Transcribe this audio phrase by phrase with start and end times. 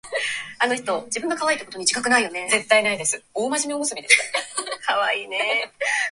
[0.01, 0.01] 麦束を取り上げて地べたへ叩きつけると、小悪魔の言った通りやりました。
[0.01, 0.01] 麦束がバラバラに解けて落ちたかと思うと、藁がのこらず兵隊になって、